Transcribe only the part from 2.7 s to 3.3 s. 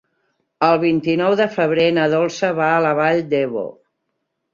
a la Vall